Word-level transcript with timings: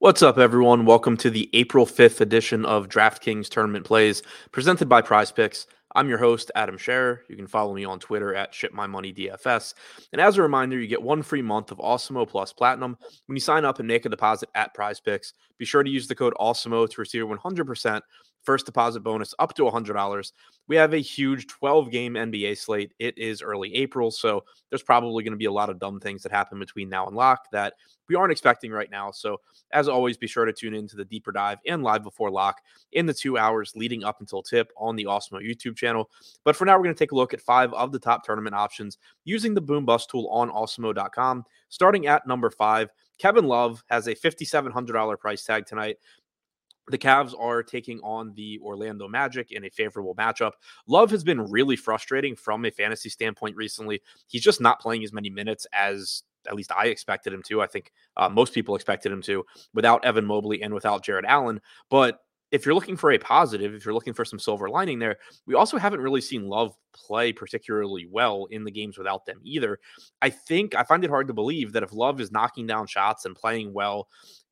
What's 0.00 0.22
up, 0.22 0.38
everyone? 0.38 0.86
Welcome 0.86 1.18
to 1.18 1.28
the 1.28 1.50
April 1.52 1.84
5th 1.84 2.22
edition 2.22 2.64
of 2.64 2.88
DraftKings 2.88 3.50
Tournament 3.50 3.84
Plays 3.84 4.22
presented 4.50 4.88
by 4.88 5.02
Prize 5.02 5.30
Picks. 5.30 5.66
I'm 5.94 6.08
your 6.08 6.16
host, 6.16 6.50
Adam 6.54 6.78
Scherer. 6.78 7.20
You 7.28 7.36
can 7.36 7.46
follow 7.46 7.74
me 7.74 7.84
on 7.84 8.00
Twitter 8.00 8.34
at 8.34 8.54
ShipMyMoneyDFS. 8.54 9.74
And 10.12 10.20
as 10.22 10.38
a 10.38 10.42
reminder, 10.42 10.80
you 10.80 10.86
get 10.86 11.02
one 11.02 11.22
free 11.22 11.42
month 11.42 11.70
of 11.70 11.76
Awesemo 11.76 12.26
Plus 12.26 12.50
Platinum 12.50 12.96
when 13.26 13.36
you 13.36 13.40
sign 13.40 13.66
up 13.66 13.78
and 13.78 13.86
make 13.86 14.06
a 14.06 14.08
deposit 14.08 14.48
at 14.54 14.72
Prize 14.72 15.00
Picks. 15.00 15.34
Be 15.58 15.66
sure 15.66 15.82
to 15.82 15.90
use 15.90 16.08
the 16.08 16.14
code 16.14 16.32
Awesemo 16.40 16.88
to 16.88 16.98
receive 16.98 17.24
100% 17.24 18.00
first 18.42 18.66
deposit 18.66 19.00
bonus 19.00 19.34
up 19.38 19.54
to 19.54 19.62
$100. 19.62 20.32
We 20.68 20.76
have 20.76 20.94
a 20.94 20.98
huge 20.98 21.46
12 21.48 21.90
game 21.90 22.14
NBA 22.14 22.56
slate. 22.58 22.92
It 22.98 23.16
is 23.18 23.42
early 23.42 23.74
April, 23.74 24.10
so 24.10 24.44
there's 24.70 24.82
probably 24.82 25.24
going 25.24 25.32
to 25.32 25.38
be 25.38 25.46
a 25.46 25.52
lot 25.52 25.70
of 25.70 25.78
dumb 25.78 26.00
things 26.00 26.22
that 26.22 26.32
happen 26.32 26.58
between 26.58 26.88
now 26.88 27.06
and 27.06 27.16
lock 27.16 27.46
that 27.52 27.74
we 28.08 28.16
aren't 28.16 28.32
expecting 28.32 28.72
right 28.72 28.90
now. 28.90 29.10
So, 29.10 29.40
as 29.72 29.88
always, 29.88 30.16
be 30.16 30.26
sure 30.26 30.44
to 30.44 30.52
tune 30.52 30.74
into 30.74 30.96
the 30.96 31.04
deeper 31.04 31.32
dive 31.32 31.58
and 31.66 31.82
live 31.82 32.02
before 32.02 32.30
lock 32.30 32.60
in 32.92 33.06
the 33.06 33.14
two 33.14 33.38
hours 33.38 33.72
leading 33.76 34.04
up 34.04 34.20
until 34.20 34.42
tip 34.42 34.72
on 34.76 34.96
the 34.96 35.04
Awesemo 35.04 35.40
YouTube 35.40 35.76
channel. 35.76 36.10
But 36.44 36.56
for 36.56 36.64
now, 36.64 36.76
we're 36.76 36.84
going 36.84 36.94
to 36.94 36.98
take 36.98 37.12
a 37.12 37.16
look 37.16 37.34
at 37.34 37.40
five 37.40 37.72
of 37.72 37.92
the 37.92 37.98
top 37.98 38.24
tournament 38.24 38.54
options 38.54 38.98
using 39.24 39.54
the 39.54 39.60
Boom 39.60 39.84
Bust 39.84 40.10
tool 40.10 40.28
on 40.28 40.50
Awesemo.com. 40.50 41.44
Starting 41.68 42.06
at 42.06 42.26
number 42.26 42.50
five, 42.50 42.90
Kevin 43.18 43.44
Love 43.44 43.84
has 43.90 44.06
a 44.06 44.14
$5,700 44.14 45.18
price 45.18 45.44
tag 45.44 45.66
tonight. 45.66 45.98
The 46.90 46.98
Cavs 46.98 47.34
are 47.38 47.62
taking 47.62 48.00
on 48.00 48.32
the 48.34 48.60
Orlando 48.62 49.08
Magic 49.08 49.52
in 49.52 49.64
a 49.64 49.70
favorable 49.70 50.14
matchup. 50.14 50.52
Love 50.86 51.10
has 51.10 51.24
been 51.24 51.50
really 51.50 51.76
frustrating 51.76 52.36
from 52.36 52.64
a 52.64 52.70
fantasy 52.70 53.08
standpoint 53.08 53.56
recently. 53.56 54.02
He's 54.26 54.42
just 54.42 54.60
not 54.60 54.80
playing 54.80 55.04
as 55.04 55.12
many 55.12 55.30
minutes 55.30 55.66
as 55.72 56.22
at 56.48 56.54
least 56.54 56.72
I 56.72 56.86
expected 56.86 57.32
him 57.32 57.42
to. 57.44 57.60
I 57.60 57.66
think 57.66 57.92
uh, 58.16 58.28
most 58.28 58.54
people 58.54 58.74
expected 58.74 59.12
him 59.12 59.22
to 59.22 59.44
without 59.74 60.04
Evan 60.04 60.24
Mobley 60.24 60.62
and 60.62 60.72
without 60.72 61.04
Jarrett 61.04 61.26
Allen. 61.26 61.60
But 61.90 62.20
if 62.50 62.66
you're 62.66 62.74
looking 62.74 62.96
for 62.96 63.12
a 63.12 63.18
positive, 63.18 63.74
if 63.74 63.84
you're 63.84 63.94
looking 63.94 64.14
for 64.14 64.24
some 64.24 64.38
silver 64.38 64.68
lining 64.68 64.98
there, 64.98 65.18
we 65.46 65.54
also 65.54 65.78
haven't 65.78 66.00
really 66.00 66.20
seen 66.20 66.48
Love 66.48 66.74
play 66.92 67.32
particularly 67.32 68.06
well 68.10 68.46
in 68.50 68.64
the 68.64 68.70
games 68.70 68.98
without 68.98 69.24
them 69.26 69.40
either. 69.44 69.78
I 70.20 70.30
think 70.30 70.74
I 70.74 70.82
find 70.82 71.04
it 71.04 71.10
hard 71.10 71.28
to 71.28 71.34
believe 71.34 71.72
that 71.72 71.82
if 71.82 71.92
Love 71.92 72.20
is 72.20 72.32
knocking 72.32 72.66
down 72.66 72.86
shots 72.86 73.24
and 73.24 73.36
playing 73.36 73.72
well, 73.72 74.08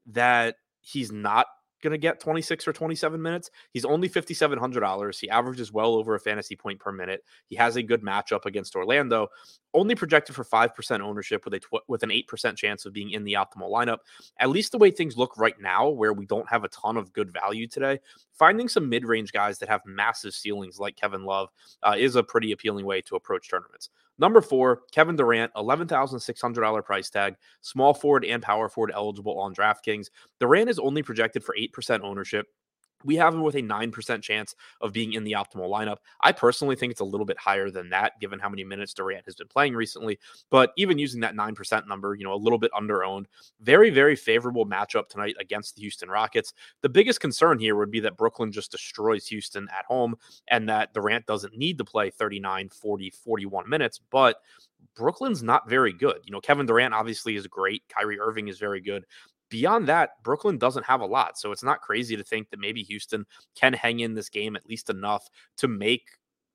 that 0.06 0.56
he's 0.80 1.10
not 1.10 1.46
going 1.82 1.92
to 1.92 1.98
get 1.98 2.20
26 2.20 2.66
or 2.68 2.72
27 2.72 3.20
minutes. 3.20 3.50
He's 3.72 3.84
only 3.84 4.08
$5,700. 4.08 5.18
He 5.18 5.30
averages 5.30 5.72
well 5.72 5.94
over 5.94 6.14
a 6.14 6.20
fantasy 6.20 6.56
point 6.56 6.80
per 6.80 6.92
minute. 6.92 7.24
He 7.48 7.56
has 7.56 7.76
a 7.76 7.82
good 7.82 8.02
matchup 8.02 8.46
against 8.46 8.76
Orlando. 8.76 9.28
Only 9.74 9.94
projected 9.94 10.34
for 10.34 10.44
5% 10.44 11.00
ownership 11.00 11.44
with 11.44 11.54
a 11.54 11.60
tw- 11.60 11.88
with 11.88 12.02
an 12.02 12.10
8% 12.10 12.56
chance 12.56 12.86
of 12.86 12.92
being 12.92 13.10
in 13.10 13.24
the 13.24 13.34
optimal 13.34 13.70
lineup. 13.70 13.98
At 14.40 14.50
least 14.50 14.72
the 14.72 14.78
way 14.78 14.90
things 14.90 15.16
look 15.16 15.36
right 15.36 15.60
now 15.60 15.88
where 15.88 16.12
we 16.12 16.26
don't 16.26 16.48
have 16.48 16.64
a 16.64 16.68
ton 16.68 16.96
of 16.96 17.12
good 17.12 17.32
value 17.32 17.66
today, 17.66 18.00
finding 18.32 18.68
some 18.68 18.88
mid-range 18.88 19.32
guys 19.32 19.58
that 19.58 19.68
have 19.68 19.82
massive 19.84 20.32
ceilings 20.32 20.78
like 20.78 20.96
Kevin 20.96 21.24
Love 21.24 21.50
uh, 21.82 21.94
is 21.98 22.16
a 22.16 22.22
pretty 22.22 22.52
appealing 22.52 22.86
way 22.86 23.02
to 23.02 23.16
approach 23.16 23.50
tournaments. 23.50 23.90
Number 24.18 24.40
four, 24.40 24.82
Kevin 24.90 25.16
Durant, 25.16 25.52
$11,600 25.54 26.84
price 26.84 27.08
tag, 27.08 27.36
small 27.60 27.94
forward 27.94 28.24
and 28.24 28.42
power 28.42 28.68
forward 28.68 28.90
eligible 28.94 29.38
on 29.38 29.54
DraftKings. 29.54 30.08
Durant 30.40 30.68
is 30.68 30.78
only 30.78 31.02
projected 31.02 31.44
for 31.44 31.54
8% 31.56 32.00
ownership 32.02 32.46
we 33.04 33.16
have 33.16 33.34
him 33.34 33.42
with 33.42 33.54
a 33.54 33.62
9% 33.62 34.22
chance 34.22 34.54
of 34.80 34.92
being 34.92 35.12
in 35.12 35.24
the 35.24 35.32
optimal 35.32 35.68
lineup. 35.68 35.98
I 36.20 36.32
personally 36.32 36.76
think 36.76 36.90
it's 36.90 37.00
a 37.00 37.04
little 37.04 37.26
bit 37.26 37.38
higher 37.38 37.70
than 37.70 37.90
that, 37.90 38.18
given 38.20 38.38
how 38.38 38.48
many 38.48 38.64
minutes 38.64 38.92
Durant 38.92 39.24
has 39.26 39.36
been 39.36 39.48
playing 39.48 39.74
recently. 39.74 40.18
But 40.50 40.72
even 40.76 40.98
using 40.98 41.20
that 41.20 41.34
9% 41.34 41.86
number, 41.86 42.14
you 42.14 42.24
know, 42.24 42.32
a 42.32 42.36
little 42.36 42.58
bit 42.58 42.70
under 42.76 43.04
owned, 43.04 43.28
very, 43.60 43.90
very 43.90 44.16
favorable 44.16 44.66
matchup 44.66 45.08
tonight 45.08 45.36
against 45.40 45.76
the 45.76 45.82
Houston 45.82 46.08
Rockets. 46.08 46.54
The 46.82 46.88
biggest 46.88 47.20
concern 47.20 47.58
here 47.58 47.76
would 47.76 47.90
be 47.90 48.00
that 48.00 48.16
Brooklyn 48.16 48.50
just 48.50 48.72
destroys 48.72 49.26
Houston 49.26 49.68
at 49.76 49.84
home 49.84 50.16
and 50.48 50.68
that 50.68 50.92
Durant 50.92 51.26
doesn't 51.26 51.56
need 51.56 51.78
to 51.78 51.84
play 51.84 52.10
39, 52.10 52.68
40, 52.70 53.10
41 53.10 53.68
minutes. 53.68 54.00
But 54.10 54.40
Brooklyn's 54.96 55.42
not 55.42 55.68
very 55.68 55.92
good. 55.92 56.18
You 56.24 56.32
know, 56.32 56.40
Kevin 56.40 56.66
Durant 56.66 56.94
obviously 56.94 57.36
is 57.36 57.46
great. 57.46 57.82
Kyrie 57.88 58.18
Irving 58.18 58.48
is 58.48 58.58
very 58.58 58.80
good 58.80 59.04
beyond 59.48 59.88
that, 59.88 60.22
Brooklyn 60.22 60.58
doesn't 60.58 60.86
have 60.86 61.00
a 61.00 61.06
lot. 61.06 61.38
So 61.38 61.52
it's 61.52 61.62
not 61.62 61.80
crazy 61.80 62.16
to 62.16 62.24
think 62.24 62.50
that 62.50 62.60
maybe 62.60 62.82
Houston 62.82 63.26
can 63.54 63.72
hang 63.72 64.00
in 64.00 64.14
this 64.14 64.28
game 64.28 64.56
at 64.56 64.66
least 64.66 64.90
enough 64.90 65.28
to 65.58 65.68
make 65.68 66.02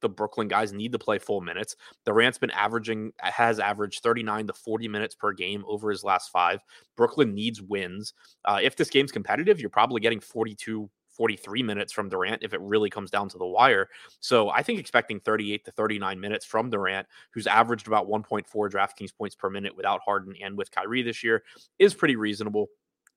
the 0.02 0.10
Brooklyn 0.10 0.50
guys 0.50 0.74
need 0.74 0.92
to 0.92 1.00
play 1.00 1.18
full 1.18 1.42
minutes. 1.42 1.76
Durant's 2.06 2.38
been 2.38 2.52
averaging, 2.52 3.14
has 3.20 3.58
averaged 3.60 4.04
39 4.04 4.48
to 4.48 4.54
40 4.54 4.88
minutes 4.90 5.16
per 5.16 5.32
game 5.32 5.64
over 5.66 5.90
his 5.90 6.04
last 6.04 6.30
five. 6.30 6.60
Brooklyn 6.98 7.34
needs 7.34 7.62
wins. 7.62 8.14
Uh, 8.46 8.60
if 8.62 8.76
this 8.76 8.90
game's 8.90 9.14
competitive, 9.14 9.60
you're 9.60 9.70
probably 9.70 10.02
getting 10.02 10.20
42 10.20 10.90
43 11.14 11.64
minutes 11.64 11.94
from 11.94 12.10
Durant 12.10 12.44
if 12.44 12.54
it 12.54 12.62
really 12.62 12.90
comes 12.90 13.12
down 13.12 13.30
to 13.30 13.38
the 13.38 13.46
wire. 13.46 13.88
So 14.20 14.50
I 14.50 14.64
think 14.64 14.80
expecting 14.80 15.20
38 15.20 15.66
to 15.66 15.72
39 15.72 16.20
minutes 16.20 16.46
from 16.46 16.70
Durant, 16.70 17.08
who's 17.32 17.48
averaged 17.48 17.88
about 17.88 18.10
1.4 18.10 18.46
DraftKings 18.52 19.16
points 19.16 19.36
per 19.36 19.50
minute 19.50 19.76
without 19.76 20.02
Harden 20.04 20.34
and 20.42 20.58
with 20.58 20.72
Kyrie 20.72 21.04
this 21.04 21.24
year, 21.24 21.44
is 21.80 21.94
pretty 21.94 22.16
reasonable 22.16 22.68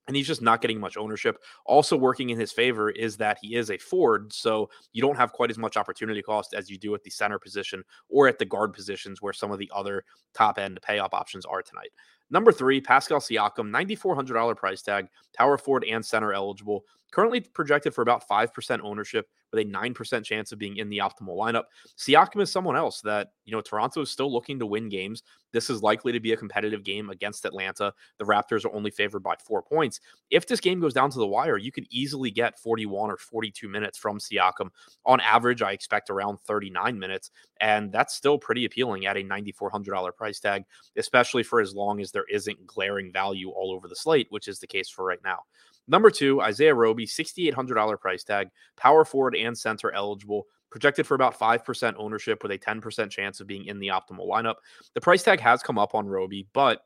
and 0.07 0.17
he's 0.17 0.27
just 0.27 0.43
not 0.43 0.61
getting 0.61 0.81
much 0.81 0.97
ownership. 0.97 1.39
Also, 1.65 1.97
working 1.97 2.31
in 2.31 2.39
his 2.39 2.53
favor 2.53 2.91
is 2.91 3.17
that 3.17 3.39
he 3.41 3.57
is 3.57 3.71
a 3.71 3.79
forward, 3.79 4.33
so 4.33 4.71
you 4.93 5.03
don't 5.03 5.17
have 5.17 5.33
quite 5.33 5.51
as 5.51 5.59
much 5.59 5.77
opportunity 5.77 6.23
cost 6.23 6.55
as 6.55 6.71
you 6.71 6.79
do 6.79 6.95
at 6.95 7.03
the 7.03 7.11
center 7.11 7.39
position 7.39 7.83
or 8.09 8.29
at 8.29 8.39
the 8.39 8.45
guard 8.45 8.73
positions 8.73 9.21
where 9.21 9.33
some 9.33 9.51
of 9.51 9.59
the 9.59 9.71
other 9.75 10.05
top 10.35 10.59
end 10.59 10.79
pay 10.83 10.99
up 10.99 11.15
options 11.15 11.45
are 11.45 11.63
tonight. 11.63 11.91
Number 12.31 12.53
three, 12.53 12.81
Pascal 12.81 13.21
Siakam, 13.21 13.71
$9,400 13.71 14.57
price 14.57 14.83
tag, 14.83 15.07
power 15.37 15.57
forward 15.57 15.85
and 15.85 16.05
center 16.05 16.33
eligible. 16.33 16.85
Currently 17.13 17.41
projected 17.41 17.95
for 17.95 18.03
about 18.03 18.29
5% 18.29 18.81
ownership 18.83 19.29
with 19.53 19.67
a 19.67 19.69
9% 19.69 20.25
chance 20.25 20.53
of 20.53 20.59
being 20.59 20.77
in 20.77 20.89
the 20.89 20.99
optimal 20.99 21.37
lineup. 21.37 21.65
Siakam 21.97 22.43
is 22.43 22.51
someone 22.51 22.77
else 22.77 23.01
that, 23.03 23.29
you 23.45 23.53
know, 23.53 23.61
Toronto 23.61 24.03
is 24.03 24.11
still 24.11 24.33
looking 24.33 24.59
to 24.59 24.67
win 24.67 24.89
games. 24.89 25.23
This 25.53 25.71
is 25.71 25.83
likely 25.83 26.13
to 26.13 26.21
be 26.21 26.33
a 26.33 26.37
competitive 26.37 26.85
game 26.85 27.11
against 27.11 27.45
Atlanta. 27.45 27.95
The 28.19 28.25
Raptors 28.25 28.65
are 28.65 28.75
only 28.75 28.91
favored 28.91 29.23
by 29.23 29.37
four 29.43 29.63
points. 29.63 30.01
If 30.31 30.47
this 30.47 30.61
game 30.61 30.81
goes 30.81 30.93
down 30.93 31.11
to 31.11 31.19
the 31.19 31.27
wire, 31.27 31.57
you 31.57 31.73
could 31.73 31.87
easily 31.91 32.31
get 32.31 32.59
41 32.59 33.11
or 33.11 33.17
42 33.17 33.69
minutes 33.69 33.97
from 33.97 34.19
Siakam. 34.19 34.71
On 35.07 35.21
average, 35.21 35.63
I 35.63 35.73
expect 35.73 36.11
around 36.11 36.41
39 36.41 36.99
minutes, 36.99 37.31
and 37.61 37.93
that's 37.93 38.15
still 38.15 38.39
pretty 38.39 38.65
appealing 38.65 39.07
at 39.07 39.17
a 39.17 39.23
$9,400 39.23 40.15
price 40.17 40.41
tag, 40.41 40.65
especially 40.97 41.45
for 41.45 41.61
as 41.61 41.75
long 41.75 42.01
as 42.01 42.11
there 42.17 42.25
isn't 42.31 42.67
glaring 42.67 43.13
value 43.13 43.51
all 43.51 43.71
over 43.73 43.89
the 43.89 43.95
slate, 43.95 44.27
which 44.31 44.49
is 44.49 44.59
the 44.59 44.67
case 44.67 44.89
for 44.89 45.05
right 45.05 45.19
now. 45.23 45.41
Number 45.87 46.11
two, 46.11 46.41
Isaiah 46.41 46.75
Roby, 46.75 47.07
$6,800 47.07 48.01
price 48.01 48.25
tag, 48.25 48.49
power 48.75 49.05
forward 49.05 49.37
and 49.37 49.57
center 49.57 49.93
eligible, 49.93 50.47
projected 50.71 51.07
for 51.07 51.15
about 51.15 51.39
5% 51.39 51.95
ownership 51.99 52.43
with 52.43 52.53
a 52.53 52.59
10% 52.59 53.11
chance 53.11 53.41
of 53.41 53.47
being 53.47 53.67
in 53.67 53.79
the 53.79 53.89
optimal 53.89 54.27
lineup. 54.27 54.55
The 54.95 55.01
price 55.03 55.23
tag 55.23 55.41
has 55.41 55.63
come 55.63 55.79
up 55.79 55.95
on 55.95 56.07
Roby, 56.07 56.49
but 56.55 56.81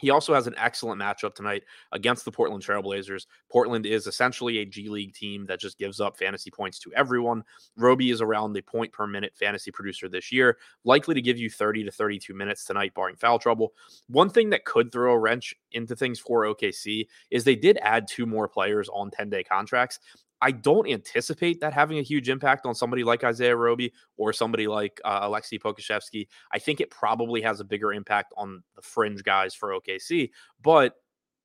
he 0.00 0.10
also 0.10 0.34
has 0.34 0.46
an 0.46 0.54
excellent 0.56 1.00
matchup 1.00 1.34
tonight 1.34 1.62
against 1.92 2.24
the 2.24 2.32
Portland 2.32 2.64
Trailblazers. 2.64 3.26
Portland 3.50 3.84
is 3.84 4.06
essentially 4.06 4.58
a 4.58 4.64
G 4.64 4.88
League 4.88 5.12
team 5.12 5.44
that 5.46 5.60
just 5.60 5.78
gives 5.78 6.00
up 6.00 6.16
fantasy 6.16 6.50
points 6.50 6.78
to 6.80 6.92
everyone. 6.94 7.44
Roby 7.76 8.10
is 8.10 8.22
around 8.22 8.54
the 8.54 8.62
point 8.62 8.92
per 8.92 9.06
minute 9.06 9.32
fantasy 9.38 9.70
producer 9.70 10.08
this 10.08 10.32
year, 10.32 10.56
likely 10.84 11.14
to 11.14 11.20
give 11.20 11.38
you 11.38 11.50
30 11.50 11.84
to 11.84 11.90
32 11.90 12.32
minutes 12.32 12.64
tonight, 12.64 12.94
barring 12.94 13.16
foul 13.16 13.38
trouble. 13.38 13.74
One 14.08 14.30
thing 14.30 14.50
that 14.50 14.64
could 14.64 14.90
throw 14.90 15.12
a 15.12 15.18
wrench 15.18 15.54
into 15.72 15.94
things 15.94 16.18
for 16.18 16.44
OKC 16.44 17.06
is 17.30 17.44
they 17.44 17.56
did 17.56 17.78
add 17.82 18.08
two 18.08 18.24
more 18.26 18.48
players 18.48 18.88
on 18.88 19.10
10 19.10 19.28
day 19.28 19.44
contracts. 19.44 20.00
I 20.42 20.52
don't 20.52 20.88
anticipate 20.88 21.60
that 21.60 21.72
having 21.72 21.98
a 21.98 22.02
huge 22.02 22.28
impact 22.28 22.66
on 22.66 22.74
somebody 22.74 23.04
like 23.04 23.24
Isaiah 23.24 23.56
Roby 23.56 23.92
or 24.16 24.32
somebody 24.32 24.66
like 24.66 25.00
uh, 25.04 25.20
Alexei 25.22 25.58
Pokusevski. 25.58 26.26
I 26.52 26.58
think 26.58 26.80
it 26.80 26.90
probably 26.90 27.42
has 27.42 27.60
a 27.60 27.64
bigger 27.64 27.92
impact 27.92 28.32
on 28.36 28.62
the 28.74 28.82
fringe 28.82 29.22
guys 29.22 29.54
for 29.54 29.70
OKC, 29.70 30.30
but 30.62 30.94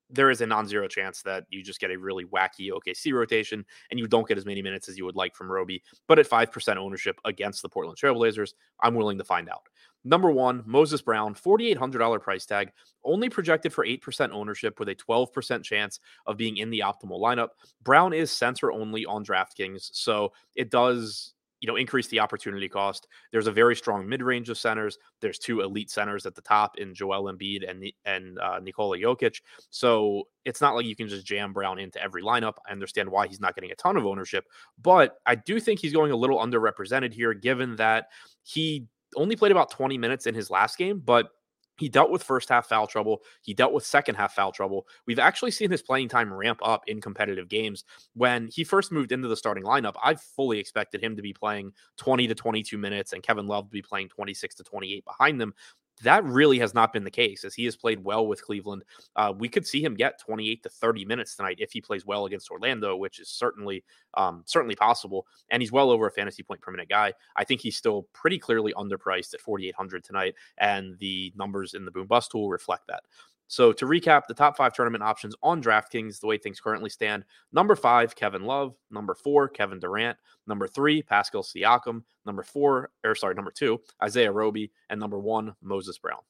there 0.09 0.29
is 0.29 0.41
a 0.41 0.45
non-zero 0.45 0.87
chance 0.87 1.21
that 1.23 1.45
you 1.49 1.63
just 1.63 1.79
get 1.79 1.91
a 1.91 1.97
really 1.97 2.25
wacky 2.25 2.69
OKC 2.71 3.13
rotation 3.13 3.65
and 3.89 3.99
you 3.99 4.07
don't 4.07 4.27
get 4.27 4.37
as 4.37 4.45
many 4.45 4.61
minutes 4.61 4.87
as 4.89 4.97
you 4.97 5.05
would 5.05 5.15
like 5.15 5.35
from 5.35 5.51
Roby. 5.51 5.81
But 6.07 6.19
at 6.19 6.29
5% 6.29 6.77
ownership 6.77 7.19
against 7.25 7.61
the 7.61 7.69
Portland 7.69 7.97
Trailblazers, 7.97 8.53
I'm 8.79 8.95
willing 8.95 9.17
to 9.17 9.23
find 9.23 9.49
out. 9.49 9.63
Number 10.07 10.29
one, 10.29 10.63
Moses 10.67 11.01
Brown, 11.01 11.33
$4,800 11.33 12.21
price 12.21 12.45
tag, 12.45 12.71
only 13.03 13.27
projected 13.27 13.73
for 13.73 13.85
8% 13.85 14.29
ownership 14.31 14.79
with 14.79 14.89
a 14.89 14.95
12% 14.95 15.63
chance 15.63 15.99
of 16.27 16.37
being 16.37 16.57
in 16.57 16.69
the 16.69 16.83
optimal 16.85 17.19
lineup. 17.19 17.49
Brown 17.83 18.13
is 18.13 18.31
center 18.31 18.71
only 18.71 19.05
on 19.05 19.25
DraftKings, 19.25 19.89
so 19.93 20.31
it 20.55 20.69
does 20.69 21.34
you 21.61 21.67
know 21.67 21.75
increase 21.75 22.07
the 22.07 22.19
opportunity 22.19 22.67
cost. 22.69 23.07
There's 23.31 23.47
a 23.47 23.51
very 23.51 23.75
strong 23.75 24.07
mid 24.07 24.21
range 24.21 24.49
of 24.49 24.57
centers. 24.57 24.97
There's 25.21 25.39
two 25.39 25.61
elite 25.61 25.89
centers 25.89 26.25
at 26.25 26.35
the 26.35 26.41
top 26.41 26.77
in 26.77 26.93
Joel 26.93 27.31
Embiid 27.31 27.69
and 27.69 27.83
and 28.05 28.39
uh, 28.39 28.59
Nikola 28.59 28.97
Jokic. 28.97 29.41
So 29.69 30.23
it's 30.43 30.61
not 30.61 30.75
like 30.75 30.85
you 30.85 30.95
can 30.95 31.07
just 31.07 31.25
jam 31.25 31.53
Brown 31.53 31.79
into 31.79 32.01
every 32.01 32.23
lineup. 32.23 32.55
I 32.67 32.71
understand 32.71 33.09
why 33.09 33.27
he's 33.27 33.39
not 33.39 33.55
getting 33.55 33.71
a 33.71 33.75
ton 33.75 33.97
of 33.97 34.05
ownership, 34.05 34.45
but 34.81 35.17
I 35.25 35.35
do 35.35 35.59
think 35.59 35.79
he's 35.79 35.93
going 35.93 36.11
a 36.11 36.15
little 36.15 36.39
underrepresented 36.39 37.13
here, 37.13 37.33
given 37.33 37.75
that 37.77 38.07
he 38.43 38.87
only 39.15 39.35
played 39.35 39.51
about 39.51 39.71
20 39.71 39.97
minutes 39.97 40.27
in 40.27 40.35
his 40.35 40.49
last 40.49 40.77
game, 40.77 41.01
but 41.03 41.29
He 41.77 41.89
dealt 41.89 42.09
with 42.09 42.23
first 42.23 42.49
half 42.49 42.67
foul 42.67 42.87
trouble. 42.87 43.21
He 43.41 43.53
dealt 43.53 43.73
with 43.73 43.85
second 43.85 44.15
half 44.15 44.33
foul 44.33 44.51
trouble. 44.51 44.87
We've 45.05 45.19
actually 45.19 45.51
seen 45.51 45.71
his 45.71 45.81
playing 45.81 46.09
time 46.09 46.33
ramp 46.33 46.59
up 46.63 46.83
in 46.87 47.01
competitive 47.01 47.49
games. 47.49 47.83
When 48.13 48.47
he 48.47 48.63
first 48.63 48.91
moved 48.91 49.11
into 49.11 49.27
the 49.27 49.35
starting 49.35 49.63
lineup, 49.63 49.95
I 50.01 50.15
fully 50.15 50.59
expected 50.59 51.03
him 51.03 51.15
to 51.15 51.21
be 51.21 51.33
playing 51.33 51.73
20 51.97 52.27
to 52.27 52.35
22 52.35 52.77
minutes 52.77 53.13
and 53.13 53.23
Kevin 53.23 53.47
Love 53.47 53.65
to 53.65 53.71
be 53.71 53.81
playing 53.81 54.09
26 54.09 54.55
to 54.55 54.63
28 54.63 55.03
behind 55.05 55.41
them 55.41 55.53
that 56.03 56.23
really 56.25 56.59
has 56.59 56.73
not 56.73 56.91
been 56.91 57.03
the 57.03 57.11
case 57.11 57.43
as 57.43 57.53
he 57.53 57.65
has 57.65 57.75
played 57.75 58.03
well 58.03 58.27
with 58.27 58.43
Cleveland. 58.43 58.83
Uh, 59.15 59.33
we 59.37 59.47
could 59.47 59.65
see 59.65 59.83
him 59.83 59.95
get 59.95 60.19
28 60.19 60.63
to 60.63 60.69
30 60.69 61.05
minutes 61.05 61.35
tonight 61.35 61.57
if 61.59 61.71
he 61.71 61.81
plays 61.81 62.05
well 62.05 62.25
against 62.25 62.51
Orlando, 62.51 62.95
which 62.95 63.19
is 63.19 63.29
certainly 63.29 63.83
um, 64.15 64.43
certainly 64.45 64.75
possible. 64.75 65.25
And 65.49 65.61
he's 65.61 65.71
well 65.71 65.89
over 65.89 66.07
a 66.07 66.11
fantasy 66.11 66.43
point 66.43 66.61
per 66.61 66.71
minute 66.71 66.89
guy. 66.89 67.13
I 67.35 67.43
think 67.43 67.61
he's 67.61 67.77
still 67.77 68.07
pretty 68.13 68.37
clearly 68.37 68.73
underpriced 68.73 69.33
at 69.33 69.41
4,800 69.41 70.03
tonight, 70.03 70.35
and 70.57 70.97
the 70.99 71.31
numbers 71.35 71.73
in 71.73 71.85
the 71.85 71.91
boom 71.91 72.07
bust 72.07 72.31
tool 72.31 72.49
reflect 72.49 72.87
that. 72.87 73.03
So 73.47 73.71
to 73.73 73.85
recap, 73.85 74.23
the 74.27 74.33
top 74.33 74.57
five 74.57 74.73
tournament 74.73 75.03
options 75.03 75.35
on 75.43 75.61
DraftKings, 75.61 76.19
the 76.19 76.27
way 76.27 76.37
things 76.37 76.59
currently 76.59 76.89
stand: 76.89 77.25
number 77.51 77.75
five, 77.75 78.15
Kevin 78.15 78.43
Love; 78.43 78.75
number 78.89 79.13
four, 79.13 79.47
Kevin 79.47 79.79
Durant; 79.79 80.17
number 80.47 80.67
three, 80.67 81.01
Pascal 81.03 81.43
Siakam; 81.43 82.03
number 82.25 82.43
four, 82.43 82.91
or 83.03 83.15
sorry, 83.15 83.35
number 83.35 83.51
two, 83.51 83.79
Isaiah 84.03 84.31
Roby; 84.31 84.71
and 84.89 84.99
number 84.99 85.19
one, 85.19 85.55
Moses 85.61 85.97
Brown. 85.97 86.21